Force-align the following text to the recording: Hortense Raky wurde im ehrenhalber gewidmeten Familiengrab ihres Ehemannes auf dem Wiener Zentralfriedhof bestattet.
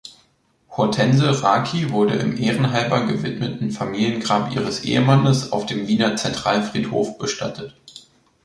Hortense 0.75 1.43
Raky 1.43 1.91
wurde 1.91 2.15
im 2.15 2.35
ehrenhalber 2.35 3.05
gewidmeten 3.05 3.69
Familiengrab 3.69 4.51
ihres 4.51 4.83
Ehemannes 4.83 5.51
auf 5.51 5.67
dem 5.67 5.87
Wiener 5.87 6.15
Zentralfriedhof 6.15 7.19
bestattet. 7.19 7.75